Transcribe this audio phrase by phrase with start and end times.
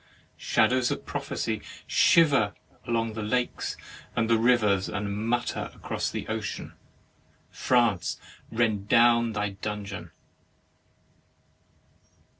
[0.39, 2.55] Shadows of prophecy shiver
[2.87, 3.77] along by the lakes
[4.15, 6.73] and the rivers, and mutter across the ocean.
[7.51, 8.17] France,
[8.51, 10.09] rend down thy dungeon!